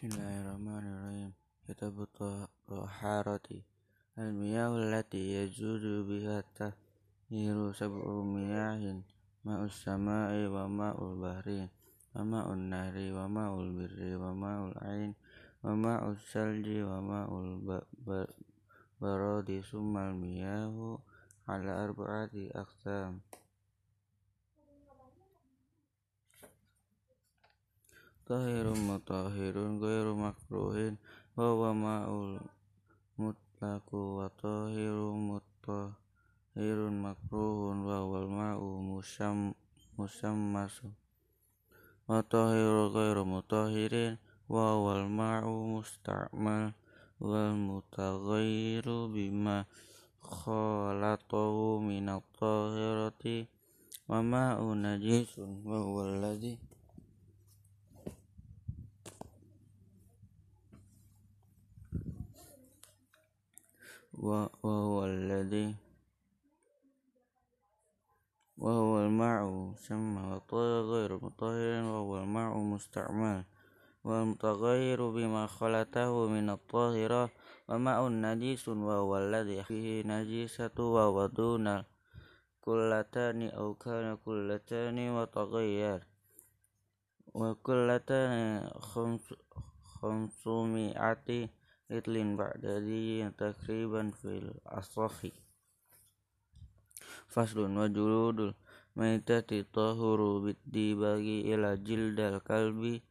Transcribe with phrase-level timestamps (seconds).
[0.00, 1.36] Bismillahirrahmanirrahim.
[1.68, 1.92] Kitab
[2.64, 3.60] Taharati.
[4.16, 9.04] Al-miyah allati yajudu biha tahiru sab'u miyahin
[9.44, 11.68] ma'us sama'i wa ma'ul bahri
[12.16, 15.12] wa ma'un nahri wa ma'ul birri wa ma'ul ain
[15.60, 17.60] wa ma'ul salji wa ma'ul
[18.96, 20.96] baradi summal miyahu
[21.44, 23.20] ala arba'ati aqsam.
[28.30, 30.94] Tahirun mutahirun ghairu makruhin
[31.34, 32.38] wa huwa ma'ul
[33.18, 39.50] mutlaku wa tahirun mutahirun makruhun wa huwa ma'u musam
[39.98, 40.94] musammasu
[42.06, 44.14] wa tahiru ghairu mutahirin
[44.46, 46.70] wa huwa ma'u musta'mal
[47.18, 49.66] wal mutaghayyiru bima
[50.22, 53.50] khalatahu min at-tahirati
[54.06, 56.69] wa ma'u najisun wa huwa alladhi
[64.12, 65.74] وهو الذي
[68.58, 73.44] وهو الماء سمى وطهر غير مطهر وهو الماء مستعمل
[74.04, 77.30] والمتغير بما خلته من الطاهرة
[77.68, 81.84] وماء نجيس وهو الذي فيه نجيسة وهو دون
[82.60, 86.00] كلتان أو كان كلتان وتغير
[87.34, 88.34] وكلتان
[88.80, 89.34] خمس
[89.84, 91.48] خمسمائة
[91.90, 95.34] itlin ba'da di takriban fil asahi
[97.26, 98.54] faslun wa juludul
[98.94, 103.02] maitati tahuru biddi bagi ila jildal kalbi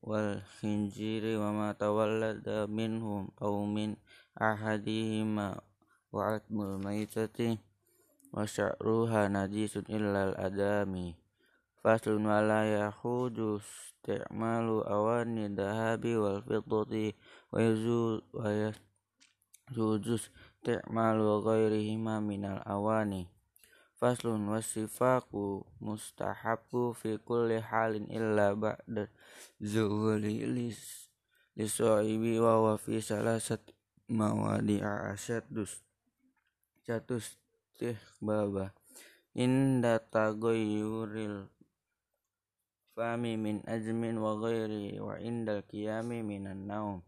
[0.00, 3.96] wal khinjiri wa ma tawallada minhum aw min
[4.36, 5.60] ahadihima
[6.12, 6.80] wa atmul
[11.80, 17.16] faslun wa la yahudu isti'malu awani dahabi wal fiddati
[17.52, 17.58] wa
[18.52, 23.28] yajuzu isti'malu ghairihima minal awani.
[24.00, 29.12] Faslun wasifaku mustahabu fi kulli halin illa ba'da
[29.60, 31.10] zuhuli lis
[31.52, 33.60] lisoibi wa wa fi salasat
[34.08, 35.84] mawadi'a asyadus
[36.88, 37.36] catus
[38.24, 38.72] baba
[39.36, 41.46] inda tagoyuril
[43.00, 47.00] fami min ajmin wa ghairi wa indal qiyami minan naum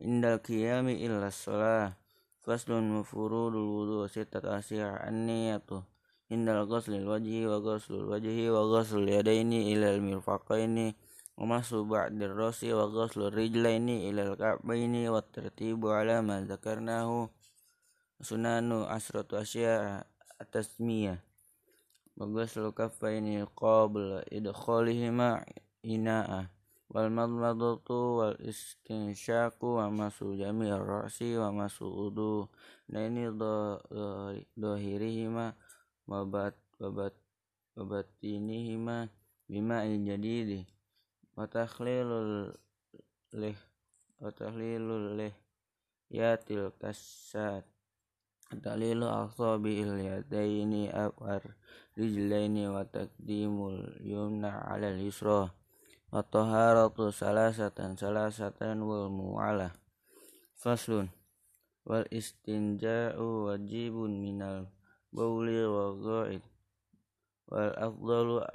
[0.00, 1.92] indal qiyami illa shalah
[2.40, 5.84] faslun mufurudul wudu sitat asya an-niyatu
[6.32, 10.96] indal ghuslil wajhi wa ghuslul wajhi wa ghuslul yadaini ilal mirfaqaini
[11.36, 17.28] wa masu ba'dir rasi wa ghuslul rijlaini ilal ka'baini wa tertibu ala ma zakarnahu
[18.24, 20.00] sunanu asratu asya
[20.40, 21.20] atasmiyah
[22.19, 25.45] وغسل كفين قبل إدخالهما
[25.85, 26.45] إناء
[26.89, 27.87] والمضمضة
[28.17, 33.39] والاستنشاق ومس جميع الرأس ومس أذنين
[34.59, 35.53] ظاهرهما
[37.77, 39.09] وباطنهما
[39.49, 40.65] بماء جديد
[41.37, 42.09] وتخليل
[43.33, 43.55] له
[44.21, 47.65] وتخليل اللحيات الكسات
[48.63, 51.41] Talilu asabil yadaini awar
[52.00, 55.52] rijlaini wa taqdimul yumna 'ala al-yusra
[56.08, 59.76] wa taharatu salasatan salasatan wal mu'ala.
[60.56, 61.12] Faslun.
[61.84, 64.72] Wal istinja'u wajibun minal
[65.12, 66.40] bauli wa ghaid.
[67.52, 68.48] Wal afdalu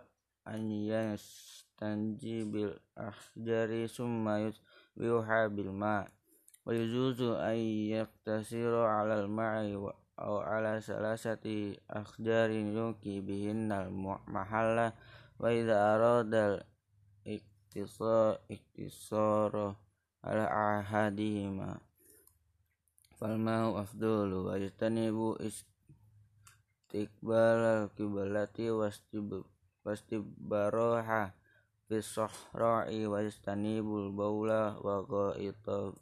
[0.46, 6.06] an yastanji bil ahjari summa yusbiha bil ma'
[6.66, 7.62] wa yuzuzu an
[7.94, 13.92] yaktasira 'ala al-ma'i wa au ala salasati akhdarin yuki bihinnal
[14.32, 14.96] mahalla
[15.36, 16.64] wa idza aradal
[17.28, 19.76] iktisa iktisara
[20.24, 21.84] ala ahadihima.
[23.20, 24.56] Falmau afdulu wa
[25.12, 26.32] bu istiqbal
[27.64, 29.44] al kiblati wastib
[29.86, 31.36] wastibaroha
[31.86, 35.94] fi sahra'i wa yastanibul baula wa ghaita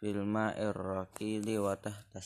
[0.00, 2.18] fil ma'ir raqidi wa tahta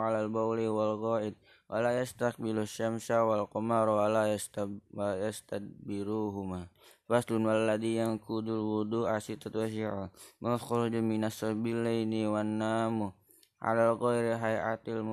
[0.00, 1.34] ala al bawli wal ghaid
[1.68, 6.70] wa la yastaqbilu syamsa wal qamara wa la yastadbiruhuma.
[7.04, 10.08] Faslun walladhi yanqudul wudu asitatu asya'a
[10.40, 13.12] ma kharaja minas sabilaini wan namu
[13.60, 15.04] ala ghairi hayatil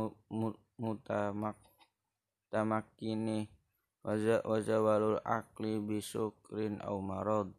[0.80, 1.60] mutamak
[2.48, 3.52] tamakini
[4.48, 7.52] wazawalul akli bisukrin au marad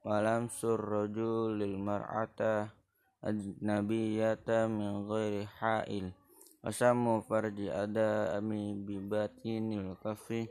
[0.00, 2.72] walam surraju lil mar'ata
[3.20, 6.16] ajnabiyata min ghairi ha'il.
[6.60, 10.48] Wasammu farji ada ami bibatinil kafi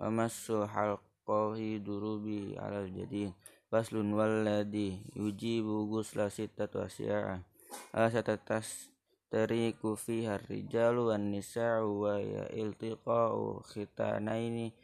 [0.00, 3.32] wa massu halqahi durubi alal jadid.
[3.70, 7.44] Faslun walladhi yujibu gusla sittatu asya'a
[7.94, 8.90] ala satatas
[9.30, 14.74] tariku fiha rijalu wan nisa'u wa ya iltiqa'u khitanaini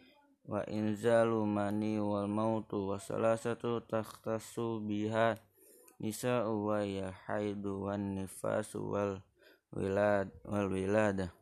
[0.47, 5.35] wa inzalu mani wal mautu wa salasatu takhtasu biha
[5.99, 9.19] nisa'u wa ya haidu wan nifasu wal
[9.75, 11.35] wilad wal wilada.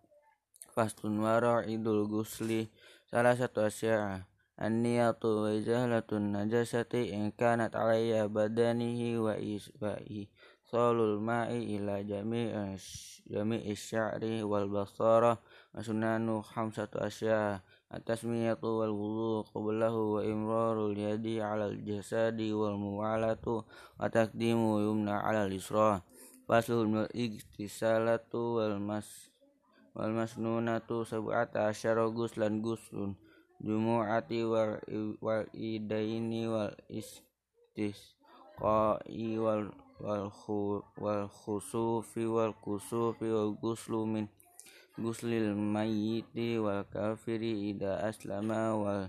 [0.72, 2.72] Fastun wara idul gusli
[3.06, 4.24] salah satu asya'a.
[4.54, 10.30] An-niyatu wa izhalatun najasati in kanat alayya badanihi wa isba'i
[10.70, 12.78] salul ma'i ila jami'i
[13.26, 15.42] jami'i sya'ri wal basara.
[15.74, 17.60] Wa sunanu khamsatu asya'a
[17.92, 23.64] at-tasmiyatu wal wudu qablahu wa imrarul yadi 'ala al-jasadi wal muwalatu
[24.00, 26.00] wa taqdimu yumna 'ala al-yusra
[26.48, 29.32] faslul wal iktisalatu wal mas
[29.94, 33.14] wal masnunatu sab'ata asyara guslan guslun
[33.62, 34.82] jumu'ati wal
[35.22, 37.94] wal idaini wal istisqai
[39.38, 39.70] wal
[40.02, 44.26] wal khu wal khusufi wal kusufi wal guslu min
[45.02, 49.02] guslil mayyiti wal kafiri ida aslama wal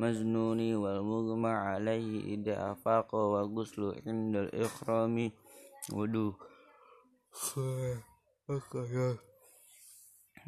[0.00, 5.32] maznuni wal mughma alaihi ida afaqa wa guslu indal ikhrami
[5.92, 6.32] wudu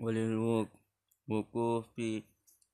[0.00, 0.34] walil
[1.28, 2.24] wukufi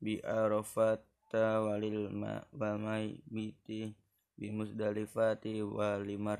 [0.03, 2.13] bi arafata walil
[2.55, 3.91] mamai biti
[4.39, 6.39] bi musdalifati walimar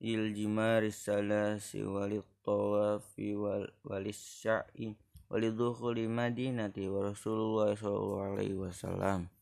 [0.00, 4.92] il jimari salasi walit tawafi wal walis sya'i
[5.32, 9.32] walidukhuli madinati wa rasulullah sallallahu alaihi wasallam.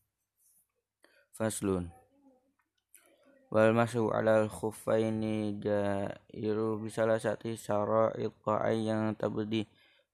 [1.35, 1.91] Faslun.
[3.51, 9.67] Wal masu alal khuffaini jairu bisalasati syara'ita yang tabdi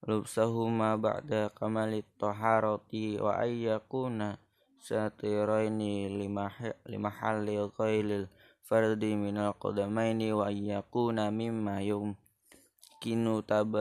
[0.04, 3.38] lubsahuma ba'da kamalit taharati wa
[8.72, 13.76] fardi minal qadamaini wa ayyakuna mimma yumkinu tab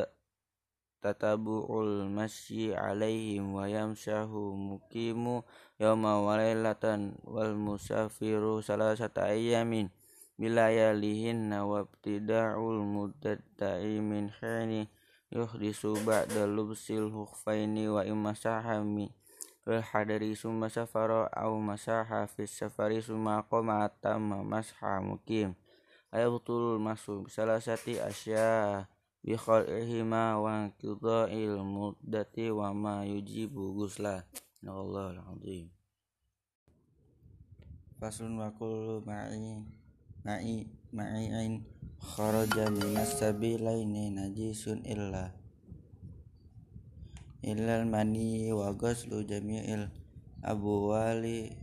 [0.99, 5.47] tatabu'ul masyi alaihim wa yamshahu mukimu
[5.79, 9.95] yawma walailatan wal musafiru salasata ayyamin
[10.35, 14.91] bilayalihinna wabtida'ul muddati min khini
[15.31, 19.15] yuhdisu ba'da lubsil hukfaini wa immasahami
[19.67, 25.57] hadari summa safara aw masaha fis safari summa qama tamma masha mukim.
[26.11, 28.89] Ayatul masu salasati asya
[29.23, 34.25] bi khal'ihima wa qida'il muddati wa ma yujibu gusla
[34.65, 35.71] Allahul azim
[38.01, 39.61] faslun wa kullu ma'i
[40.25, 41.61] ma'i ma'i'in
[47.41, 49.89] illal mani wa ghuslu jami'il
[50.45, 51.57] abwali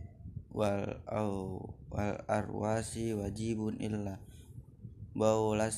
[0.54, 4.18] wal au wal arwasi wajibun illa.
[5.18, 5.74] Baulas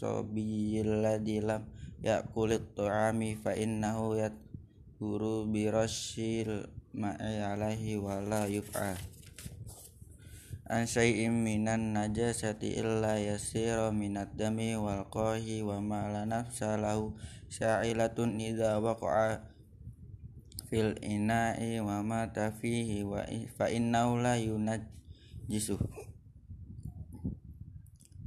[0.00, 1.68] sabiyil ladzi lam
[2.00, 4.32] yakulit tu'ami fa innahu yat
[4.96, 6.64] guru birashil
[6.96, 8.96] ma'i alaihi wa yuf'al
[10.70, 17.10] an syai'im minan najasati illa yasira minad dami wal qahi wa ma la nafsa lahu
[17.50, 19.42] sya'ilatun idza waqa'a
[20.70, 23.26] fil ina'i wa mata fihi wa
[23.58, 25.74] fa innahu la yunajjisu.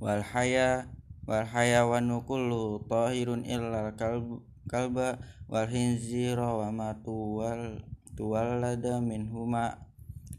[0.04, 0.92] Wal haya
[1.24, 5.16] wal hayawanu kullu tahirun illa kalb kalba
[5.48, 7.80] wal hinzira wa ma tuwal
[8.20, 9.80] tuwallada minhuma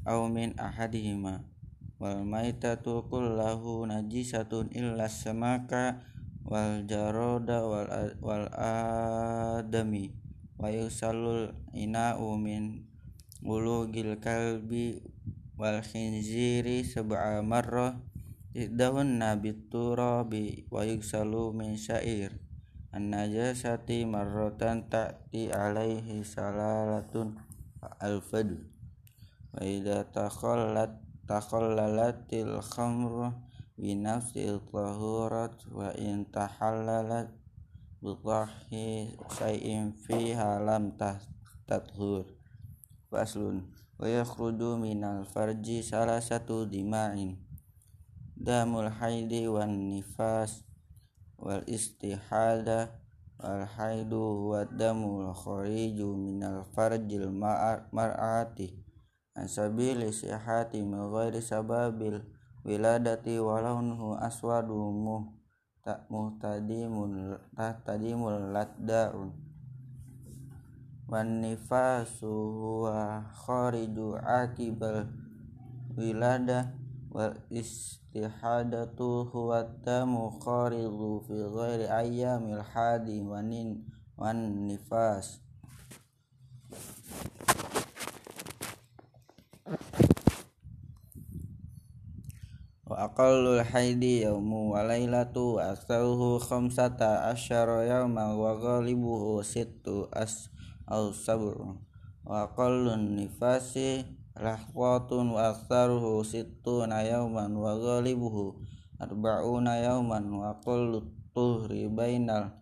[0.04, 1.53] aw min ahadihima
[2.02, 6.02] wal maitatu kullahu najisatun illa samaka
[6.44, 7.88] wal jaroda wal
[8.20, 10.12] wal adami
[10.58, 12.84] wa yusalul ina'u min
[13.44, 15.04] ulugil kalbi
[15.54, 18.00] wal khinziri sab'a marrah
[18.54, 22.32] idahun nabit turabi wa yusalu min syair.
[22.94, 27.34] An najasati marratan ta'ti alaihi salalatun
[27.98, 28.62] alfadu
[29.50, 33.32] wa idza takhallat takhallalatil khamru
[33.74, 37.32] bi nafsil tahurat wa in tahallalat
[37.98, 40.92] bi tahhi syai'in fiha lam
[41.64, 42.28] tathur
[43.08, 43.64] faslun
[43.96, 47.40] wa yakhruju minal farji salah satu dima'in
[48.36, 50.68] damul haidi wan nifas
[51.40, 53.00] wal istihada
[53.40, 58.83] wal haidu wa damul khariju minal farjil mar'ati
[59.34, 62.22] an sabili sihati min ghairi sababil
[62.64, 64.94] wiladati walaunuhu aswadu
[66.08, 69.34] muhtadimul tahtadimul laddaun.
[71.04, 75.04] Wan nifasu huwa khariju akibal
[75.96, 76.72] wilada
[77.12, 83.84] wal istihadatu huwa damu kharidu fi ghairi ayyamil hadi wanin
[84.16, 85.43] wan nifas
[92.94, 100.46] wa aqallul haidi yaumu wa lailatu wa aktsaruhu khamsata asyara yawma wa ghalibuhu sittu as
[100.86, 101.82] aw sab'un
[102.22, 104.06] wa qallun nifasi
[104.38, 108.62] lahwatun wa aktsaruhu sittuna yawman wa ghalibuhu
[109.02, 111.02] arba'una yawman wa qallu
[111.34, 112.54] tuhri bainal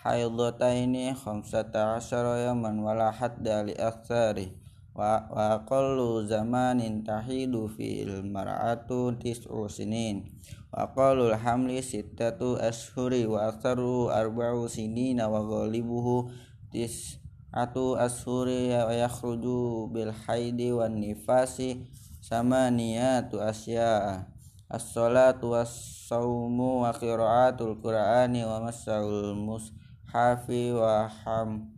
[0.00, 4.48] haidataini khamsata asyara yawman wa la hadda li aktsari
[4.94, 10.22] wa wa qallu zamanin tahidu fil mar'atu tis'u sinin.
[10.70, 16.30] Wa qallu hamli sittatu ashhuri wa aktsaruhu arba'u sinina wa ghalibuhu
[16.70, 17.18] tis
[17.54, 21.86] atu ashuri wa yakhruju bil haidi wan nifasi
[22.18, 24.26] samaniyatu asya'a
[24.66, 31.73] as-salatu was-saumu wa qiraatul qur'ani wa mas'ul mushafi wa hamluhu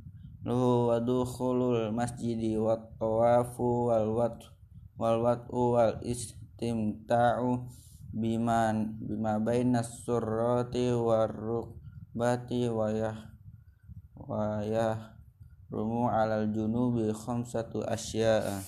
[0.55, 4.39] wa dukhulul masjidi wa tawafu wal wat
[4.95, 7.67] wal wat'u wal istimta'u
[8.15, 8.71] bima
[9.03, 13.19] bima bainas surrati war rukbati wa yah
[14.15, 15.19] wa yah
[15.67, 18.63] rumu alal junubi khamsatu asya'a.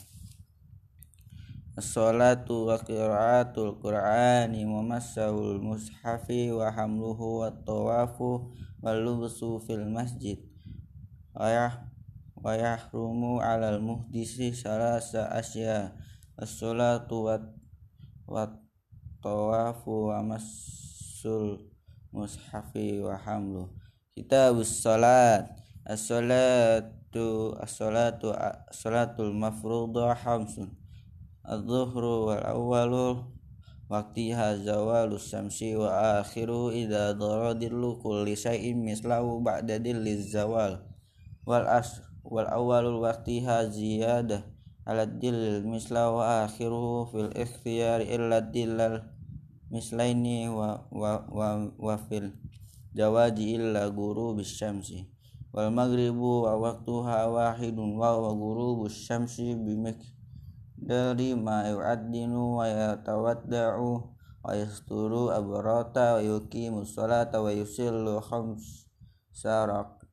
[1.78, 8.50] As-salatu wa qiraatul qur'ani wa masahul mushafi wa hamluhu wa tawafu
[8.82, 10.47] wa lubsu fil masjid
[11.38, 11.70] wa
[12.42, 15.94] wa yahrumu alal muhdisi salasa asya.
[16.38, 17.38] As-salatu wa
[18.26, 18.46] wa
[19.22, 21.62] tawafu wa masul
[22.10, 23.70] mushafi wa hamlu.
[24.18, 25.46] Kitabus salat
[25.86, 28.34] as-salatu as-salatu
[30.18, 30.74] khamsun
[31.46, 33.24] adh-dhuhru wal awwalu
[33.88, 40.87] waqtiha zawalus samsi wa akhiru idza daradillu kulli shay'in mislahu ba'da dilliz zawal
[41.48, 44.44] wal asr wal awwalu waqtiha ziyadah
[44.84, 49.08] ala dil misla wa akhiruhu fil ikhtiyar illa dillal
[49.72, 52.36] mislaini wa wa wa, wa fil
[52.92, 55.08] jawazi illa guru bisyamsi
[55.56, 59.96] wal maghribu wa waqtuha wahidun wa wa ghurubus syamsi bimak
[60.76, 63.88] dari ma yu'addinu wa yatawadda'u
[64.44, 68.84] wa yasturu abrata wa yuqimu salata wa yusillu khams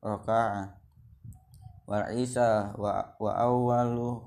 [0.00, 0.75] raka'a
[1.86, 4.26] wal isa wa, wa awwalu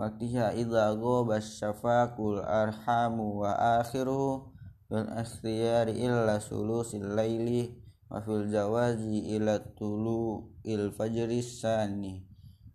[0.00, 4.48] waqtiha idza ghaba syafaqul arhamu wa akhiru
[4.88, 7.76] bil ikhtiyari illa sulusil laili
[8.08, 12.24] wa fil jawazi ila tulu il fajri sani.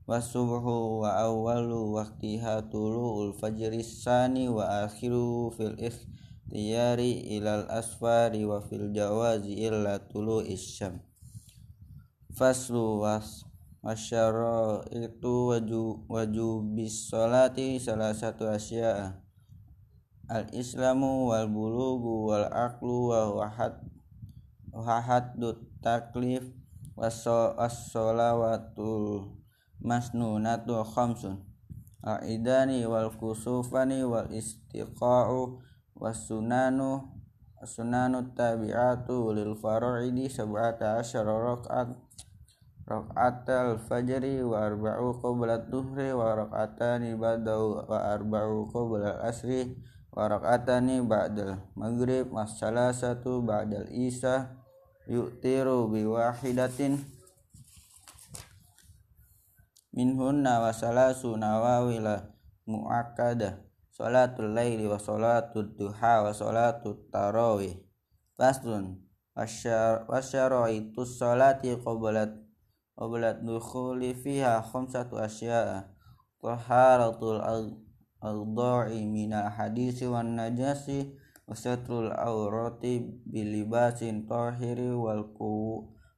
[0.10, 8.90] Wasubhu wa awwalu waqtiha tulu'ul fajri sani wa akhiru fil ikhtiyari ilal asfari wa fil
[8.90, 10.98] jawazi illa tulu isyam
[12.34, 13.49] faslu was
[13.80, 19.24] masyara itu waju wajubis salati salah satu asya.
[20.30, 23.82] Al islamu wal bulugu wal aqlu wa wahad
[24.78, 26.46] haddut taklif
[26.94, 29.34] wassolawatul
[29.82, 31.50] masnunatu khamsun.
[32.00, 35.60] A'idani wal kusufani wal istiqa'u
[36.00, 37.12] wassunanu
[37.68, 41.92] sunanu tabi'atu lil fara'idi sab'ata asyara rak'at
[42.90, 47.54] rak'atal fajri wa arba'u qabla tuhri wa rak'atani ba'da
[47.86, 47.86] wa
[48.18, 49.78] arba'u qabla asri
[50.10, 54.58] wa rak'atani ba'dal maghrib was salasatu ba'dal isya
[55.06, 56.98] yu'tiru biwahidatin
[59.94, 62.34] minhunna wa salasu nawawila
[62.66, 63.70] mu'akkadah
[64.00, 67.76] salatul laili wa salatul duha wa salatul tarawih.
[68.40, 69.04] Faslun
[69.36, 71.76] wasyara'itus salati
[73.00, 75.88] qablat qablat dukhuli fiha khamsatu asya'a
[76.44, 77.40] taharatul
[78.20, 81.16] al-dha'i minal hadisi wan najasi
[81.48, 85.32] wasatrul aurati bilibasin tahiri wal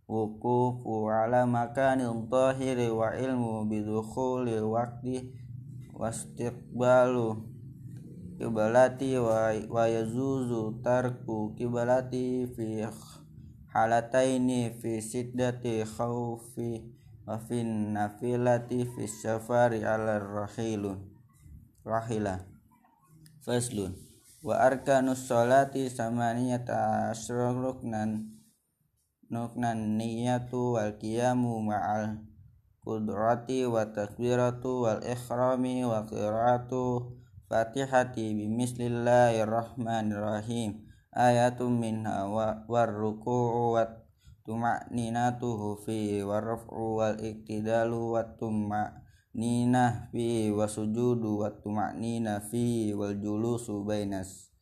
[0.10, 5.30] wukufu ala makanin tahiri wa ilmu bidukhuli waqti
[5.94, 7.46] wastiqbalu
[8.42, 12.82] kibalati wa, wa yazuzu tarku kibalati fi
[13.72, 16.84] halataini fi siddati khawfi
[17.24, 21.00] wa fi nafilati fi safari ala rahilun
[21.88, 22.44] rahila.
[23.42, 23.96] Faslun
[24.44, 28.36] wa arkanus sholati samaniyata asyra ruknan
[29.32, 32.20] nuknan niyatu wal qiyamu ma'al
[32.84, 37.16] qudrati wa takbiratu wal ikhrami wa qiraatu
[37.48, 43.84] fatihati bismillahirrahmanirrahim ayatum minha war ruku'u wa
[44.48, 53.84] tuma'ninatuhu fi warraf'u wal iktidalu wa tuma'ninah fi wa sujudu wa tuma'nina fi wal julusu
[53.84, 54.56] bainas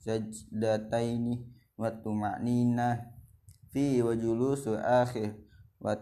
[0.00, 1.44] sajdataini
[1.76, 3.12] wa tuma'ninah
[3.70, 5.36] fi wa julusu akhir
[5.78, 5.94] wa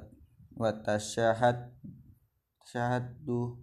[0.59, 1.71] wa tasyahad
[2.67, 3.61] syahadu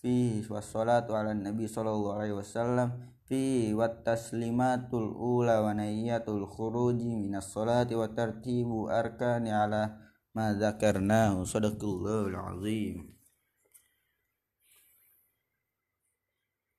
[0.00, 7.16] fi wa salatu ala nabi sallallahu alaihi wasallam fi wa taslimatul ula wa nayyatul khuruji
[7.16, 9.96] minas salati wa tartibu arkani ala
[10.36, 13.14] ma dzakarnahu sadaqallahul azim